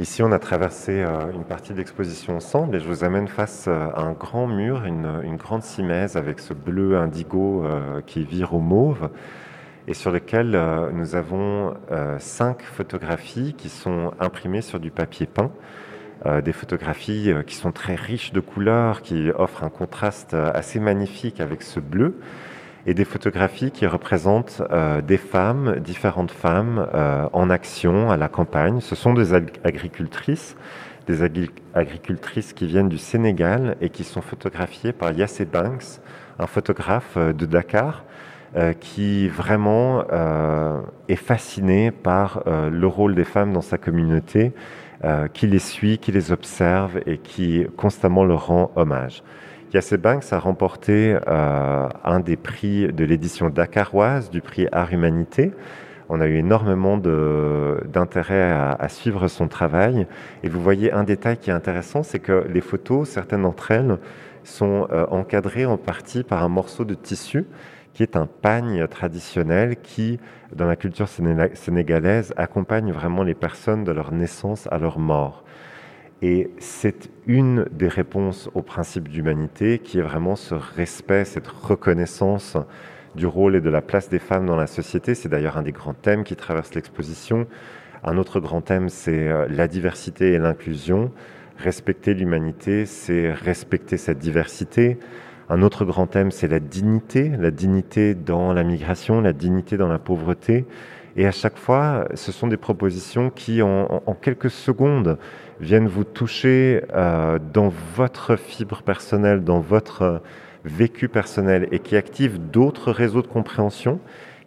Ici, 0.00 0.22
on 0.22 0.32
a 0.32 0.38
traversé 0.38 1.02
euh, 1.02 1.30
une 1.34 1.44
partie 1.44 1.74
de 1.74 1.78
l'exposition 1.78 2.34
ensemble 2.34 2.74
et 2.74 2.80
je 2.80 2.88
vous 2.88 3.04
amène 3.04 3.28
face 3.28 3.66
euh, 3.68 3.90
à 3.94 4.00
un 4.00 4.12
grand 4.12 4.46
mur, 4.46 4.86
une, 4.86 5.36
grande 5.36 5.62
simèse 5.62 6.16
avec 6.16 6.40
ce 6.40 6.54
bleu 6.54 6.96
indigo 6.96 7.66
euh, 7.66 8.00
qui 8.06 8.24
vire 8.24 8.54
au 8.54 8.60
mauve 8.60 9.10
et 9.86 9.92
sur 9.92 10.10
lequel 10.10 10.58
nous 10.92 11.16
avons 11.16 11.74
cinq 12.18 12.62
photographies 12.62 13.54
qui 13.56 13.68
sont 13.68 14.12
imprimées 14.20 14.60
sur 14.60 14.78
du 14.78 14.90
papier 14.90 15.26
peint. 15.26 15.50
des 16.42 16.52
photographies 16.52 17.32
qui 17.46 17.56
sont 17.56 17.72
très 17.72 17.96
riches 17.96 18.32
de 18.32 18.40
couleurs, 18.40 19.02
qui 19.02 19.30
offrent 19.36 19.64
un 19.64 19.70
contraste 19.70 20.34
assez 20.34 20.78
magnifique 20.78 21.40
avec 21.40 21.62
ce 21.62 21.80
bleu 21.80 22.20
et 22.86 22.94
des 22.94 23.04
photographies 23.04 23.70
qui 23.70 23.86
représentent 23.86 24.62
euh, 24.70 25.00
des 25.00 25.18
femmes, 25.18 25.76
différentes 25.80 26.30
femmes 26.30 26.86
euh, 26.94 27.28
en 27.32 27.50
action 27.50 28.10
à 28.10 28.16
la 28.16 28.28
campagne. 28.28 28.80
Ce 28.80 28.94
sont 28.94 29.12
des 29.12 29.34
agricultrices, 29.34 30.56
des 31.06 31.22
agricultrices 31.74 32.52
qui 32.52 32.66
viennent 32.66 32.88
du 32.88 32.98
Sénégal 32.98 33.76
et 33.80 33.90
qui 33.90 34.04
sont 34.04 34.22
photographiées 34.22 34.92
par 34.92 35.12
Yassé 35.12 35.44
Banks, 35.44 36.00
un 36.38 36.46
photographe 36.46 37.14
euh, 37.16 37.32
de 37.32 37.46
Dakar, 37.46 38.04
qui 38.80 39.28
vraiment 39.28 40.02
est 41.06 41.14
fasciné 41.14 41.92
par 41.92 42.42
le 42.48 42.86
rôle 42.88 43.14
des 43.14 43.22
femmes 43.22 43.52
dans 43.52 43.60
sa 43.60 43.78
communauté, 43.78 44.52
qui 45.34 45.46
les 45.46 45.60
suit, 45.60 45.98
qui 45.98 46.10
les 46.10 46.32
observe 46.32 46.98
et 47.06 47.18
qui 47.18 47.64
constamment 47.76 48.24
leur 48.24 48.48
rend 48.48 48.72
hommage. 48.74 49.22
Yassé 49.72 49.98
Banks 49.98 50.32
a 50.32 50.38
remporté 50.40 51.16
euh, 51.28 51.88
un 52.04 52.20
des 52.20 52.36
prix 52.36 52.92
de 52.92 53.04
l'édition 53.04 53.50
dakaroise 53.50 54.28
du 54.28 54.40
prix 54.40 54.66
Art 54.72 54.92
Humanité. 54.92 55.52
On 56.08 56.20
a 56.20 56.26
eu 56.26 56.38
énormément 56.38 56.98
d'intérêt 56.98 58.50
à, 58.50 58.88
suivre 58.88 59.28
son 59.28 59.46
travail. 59.46 60.08
Et 60.42 60.48
vous 60.48 60.60
voyez 60.60 60.90
un 60.90 61.04
détail 61.04 61.36
qui 61.36 61.50
est 61.50 61.52
intéressant, 61.52 62.02
c'est 62.02 62.18
que 62.18 62.44
les 62.52 62.60
photos, 62.60 63.08
certaines 63.08 63.42
d'entre 63.42 63.70
elles, 63.70 63.98
sont 64.42 64.88
euh, 64.90 65.06
encadrées 65.10 65.66
en 65.66 65.76
partie 65.76 66.24
par 66.24 66.42
un 66.42 66.48
morceau 66.48 66.84
de 66.84 66.94
tissu 66.94 67.46
qui 67.92 68.02
est 68.02 68.16
un 68.16 68.26
pagne 68.26 68.88
traditionnel 68.88 69.76
qui, 69.76 70.18
dans 70.52 70.66
la 70.66 70.74
culture 70.74 71.06
sénégalaise, 71.54 72.34
accompagne 72.36 72.90
vraiment 72.90 73.22
les 73.22 73.34
personnes 73.34 73.84
de 73.84 73.92
leur 73.92 74.10
naissance 74.10 74.66
à 74.72 74.78
leur 74.78 74.98
mort. 74.98 75.44
Et 76.22 76.50
c'est 76.58 77.10
une 77.26 77.66
des 77.72 77.88
réponses 77.88 78.50
au 78.54 78.60
principe 78.60 79.08
d'humanité 79.08 79.78
qui 79.78 79.98
est 79.98 80.02
vraiment 80.02 80.36
ce 80.36 80.54
respect, 80.54 81.24
cette 81.24 81.48
reconnaissance 81.48 82.58
du 83.14 83.26
rôle 83.26 83.56
et 83.56 83.60
de 83.60 83.70
la 83.70 83.80
place 83.80 84.08
des 84.08 84.18
femmes 84.18 84.46
dans 84.46 84.56
la 84.56 84.66
société. 84.66 85.14
C'est 85.14 85.30
d'ailleurs 85.30 85.56
un 85.56 85.62
des 85.62 85.72
grands 85.72 85.94
thèmes 85.94 86.24
qui 86.24 86.36
traverse 86.36 86.74
l'exposition. 86.74 87.46
Un 88.04 88.18
autre 88.18 88.38
grand 88.40 88.60
thème, 88.60 88.88
c'est 88.88 89.28
euh, 89.28 89.46
la 89.48 89.66
diversité 89.66 90.32
et 90.32 90.38
l'inclusion. 90.38 91.10
Respecter 91.56 92.14
l'humanité, 92.14 92.86
c'est 92.86 93.32
respecter 93.32 93.96
cette 93.96 94.18
diversité. 94.18 94.98
Un 95.48 95.62
autre 95.62 95.84
grand 95.84 96.06
thème, 96.06 96.30
c'est 96.30 96.48
la 96.48 96.60
dignité, 96.60 97.30
la 97.38 97.50
dignité 97.50 98.14
dans 98.14 98.52
la 98.52 98.62
migration, 98.62 99.20
la 99.20 99.32
dignité 99.32 99.76
dans 99.76 99.88
la 99.88 99.98
pauvreté. 99.98 100.64
Et 101.16 101.26
à 101.26 101.32
chaque 101.32 101.58
fois, 101.58 102.06
ce 102.14 102.30
sont 102.30 102.46
des 102.46 102.56
propositions 102.56 103.30
qui, 103.30 103.60
en, 103.62 104.02
en 104.06 104.14
quelques 104.14 104.50
secondes, 104.50 105.18
viennent 105.60 105.88
vous 105.88 106.04
toucher 106.04 106.82
euh, 106.94 107.38
dans 107.52 107.68
votre 107.94 108.36
fibre 108.36 108.82
personnelle, 108.82 109.44
dans 109.44 109.60
votre 109.60 110.22
vécu 110.64 111.08
personnel 111.08 111.68
et 111.72 111.78
qui 111.78 111.96
activent 111.96 112.38
d'autres 112.38 112.92
réseaux 112.92 113.22
de 113.22 113.26
compréhension. 113.26 114.00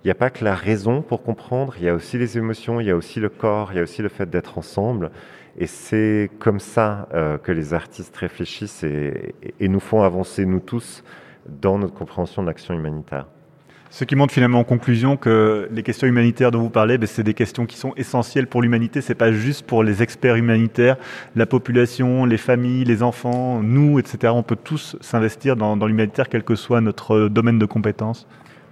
Il 0.03 0.07
n'y 0.07 0.11
a 0.11 0.15
pas 0.15 0.29
que 0.29 0.43
la 0.43 0.55
raison 0.55 1.01
pour 1.01 1.23
comprendre, 1.23 1.75
il 1.77 1.85
y 1.85 1.89
a 1.89 1.93
aussi 1.93 2.17
les 2.17 2.37
émotions, 2.37 2.79
il 2.79 2.87
y 2.87 2.91
a 2.91 2.95
aussi 2.95 3.19
le 3.19 3.29
corps, 3.29 3.71
il 3.71 3.77
y 3.77 3.79
a 3.79 3.83
aussi 3.83 4.01
le 4.01 4.09
fait 4.09 4.29
d'être 4.29 4.57
ensemble. 4.57 5.11
Et 5.57 5.67
c'est 5.67 6.29
comme 6.39 6.59
ça 6.59 7.07
euh, 7.13 7.37
que 7.37 7.51
les 7.51 7.73
artistes 7.73 8.15
réfléchissent 8.17 8.83
et 8.83 9.67
nous 9.67 9.79
font 9.79 10.01
avancer, 10.01 10.45
nous 10.45 10.59
tous, 10.59 11.03
dans 11.47 11.77
notre 11.77 11.93
compréhension 11.93 12.41
de 12.41 12.47
l'action 12.47 12.73
humanitaire. 12.73 13.27
Ce 13.93 14.05
qui 14.05 14.15
montre 14.15 14.33
finalement 14.33 14.57
en 14.57 14.63
conclusion 14.63 15.17
que 15.17 15.69
les 15.71 15.83
questions 15.83 16.07
humanitaires 16.07 16.49
dont 16.49 16.61
vous 16.61 16.71
parlez, 16.71 16.97
ben, 16.97 17.05
c'est 17.05 17.21
des 17.21 17.35
questions 17.35 17.67
qui 17.67 17.77
sont 17.77 17.93
essentielles 17.95 18.47
pour 18.47 18.63
l'humanité. 18.63 19.01
C'est 19.01 19.13
pas 19.13 19.31
juste 19.31 19.67
pour 19.67 19.83
les 19.83 20.01
experts 20.01 20.35
humanitaires, 20.35 20.97
la 21.35 21.45
population, 21.45 22.25
les 22.25 22.37
familles, 22.37 22.85
les 22.85 23.03
enfants, 23.03 23.61
nous, 23.61 23.99
etc. 23.99 24.33
On 24.35 24.41
peut 24.41 24.55
tous 24.55 24.97
s'investir 24.99 25.55
dans, 25.55 25.75
l'humanitaire, 25.85 26.27
quel 26.27 26.43
que 26.43 26.55
soit 26.55 26.81
notre 26.81 27.27
domaine 27.27 27.59
de 27.59 27.67
compétences. 27.67 28.27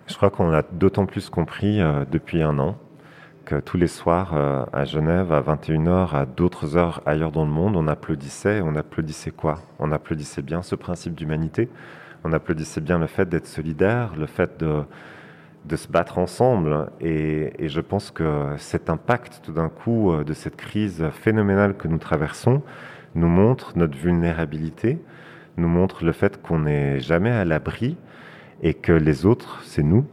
Je 0.08 0.16
crois 0.16 0.32
qu'on 0.32 0.50
l'a 0.50 0.64
d'autant 0.72 1.06
plus 1.06 1.30
compris 1.30 1.80
euh, 1.80 2.04
depuis 2.12 2.42
un 2.42 2.58
an. 2.58 2.76
que 3.46 3.60
tous 3.60 3.78
les 3.78 3.86
soirs 3.86 4.32
euh, 4.34 4.66
à 4.74 4.86
Genève, 4.86 5.32
à 5.32 5.42
21h, 5.42 6.16
à 6.16 6.26
d'autres 6.26 6.78
heures 6.78 7.04
ailleurs 7.06 7.32
dans 7.32 7.46
le 7.46 7.52
monde, 7.52 7.76
on 7.76 7.86
applaudissait. 7.86 8.62
On 8.64 8.76
applaudissait 8.76 9.30
quoi? 9.30 9.60
On 9.78 9.92
applaudissait 9.92 10.42
bien 10.42 10.64
ce 10.64 10.74
principe 10.74 11.14
d'humanité. 11.14 11.70
On 12.24 12.34
applaudissait 12.34 12.82
bien 12.82 13.00
le 13.00 13.08
fait 13.08 13.28
d'être 13.28 13.48
solidaire, 13.48 14.14
le 14.18 14.26
fait 14.28 14.60
de, 14.60 14.84
de 15.66 15.76
se 15.76 15.88
battre 15.88 16.18
ensemble. 16.18 16.90
Et, 17.00 17.54
et, 17.64 17.70
je 17.70 17.82
pense 17.82 18.12
que 18.12 18.54
cet 18.58 18.90
impact 18.90 19.42
tout 19.44 19.52
d'un 19.52 19.70
coup 19.70 20.12
euh, 20.12 20.24
de 20.24 20.34
cette 20.34 20.56
crise 20.56 21.06
phénoménale 21.12 21.76
que 21.76 21.88
nous 21.88 21.98
traversons 21.98 22.62
nous 23.16 23.28
montre 23.28 23.74
notre 23.76 23.98
vulnérabilité, 23.98 25.00
nous 25.58 25.68
montre 25.68 26.06
le 26.06 26.12
fait 26.12 26.42
qu'on 26.42 26.60
n'est 26.60 27.00
jamais 27.00 27.32
à 27.32 27.46
l'abri 27.46 27.98
et 28.62 28.74
que 28.74 28.94
les 28.94 29.26
autres, 29.26 29.62
c'est 29.64 29.84
nous. 29.84 30.06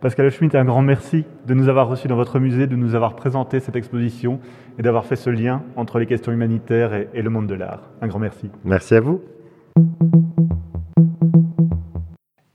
Pascal 0.00 0.30
Schmitt, 0.30 0.54
un 0.54 0.64
grand 0.64 0.80
merci 0.80 1.26
de 1.46 1.52
nous 1.52 1.68
avoir 1.68 1.88
reçus 1.88 2.08
dans 2.08 2.16
votre 2.16 2.38
musée, 2.38 2.66
de 2.66 2.76
nous 2.76 2.94
avoir 2.94 3.16
présenté 3.16 3.60
cette 3.60 3.76
exposition 3.76 4.40
et 4.78 4.82
d'avoir 4.82 5.04
fait 5.04 5.16
ce 5.16 5.28
lien 5.28 5.62
entre 5.76 5.98
les 5.98 6.06
questions 6.06 6.32
humanitaires 6.32 6.94
et, 6.94 7.10
et 7.12 7.20
le 7.20 7.28
monde 7.28 7.46
de 7.46 7.54
l'art. 7.54 7.90
Un 8.00 8.08
grand 8.08 8.18
merci. 8.18 8.50
Merci 8.64 8.94
à 8.94 9.00
vous. 9.00 9.20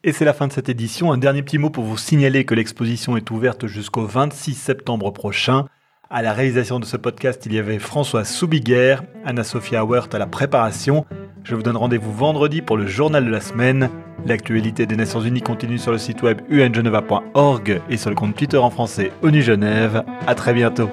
Et 0.08 0.14
c'est 0.14 0.24
la 0.24 0.34
fin 0.34 0.46
de 0.46 0.54
cette 0.54 0.70
édition. 0.70 1.12
Un 1.12 1.18
dernier 1.18 1.42
petit 1.42 1.58
mot 1.58 1.72
pour 1.72 1.84
vous 1.84 1.98
signaler 1.98 2.46
que 2.46 2.54
l'exposition 2.54 3.18
est 3.18 3.32
ouverte 3.32 3.66
jusqu'au 3.66 4.06
26 4.06 4.54
septembre 4.54 5.10
prochain. 5.10 5.66
À 6.12 6.22
la 6.22 6.32
réalisation 6.32 6.80
de 6.80 6.86
ce 6.86 6.96
podcast, 6.96 7.44
il 7.48 7.54
y 7.56 7.58
avait 7.58 7.80
François 7.80 8.24
Soubiguerre, 8.24 9.02
Anna-Sophia 9.26 9.84
Wert 9.84 10.10
à 10.14 10.20
la 10.20 10.28
préparation. 10.28 11.08
Je 11.44 11.56
vous 11.56 11.64
donne 11.64 11.76
rendez-vous 11.76 12.14
vendredi 12.14 12.62
pour 12.62 12.78
le 12.78 12.86
journal 12.86 13.26
de 13.26 13.32
la 13.32 13.42
semaine. 13.42 13.90
L'actualité 14.28 14.86
des 14.86 14.96
Nations 14.96 15.22
Unies 15.22 15.42
continue 15.42 15.80
sur 15.80 15.92
le 15.92 15.98
site 15.98 16.22
web 16.22 16.40
ungeneva.org 16.52 17.82
et 17.90 17.98
sur 17.98 18.12
le 18.12 18.16
compte 18.16 18.36
Twitter 18.36 18.58
en 18.58 18.70
français 18.70 19.12
ONU 19.24 19.42
Genève. 19.42 20.04
À 20.28 20.36
très 20.36 20.54
bientôt. 20.54 20.92